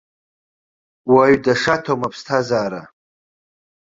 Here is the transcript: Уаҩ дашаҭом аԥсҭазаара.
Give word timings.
Уаҩ 1.13 1.35
дашаҭом 1.43 2.01
аԥсҭазаара. 2.07 2.81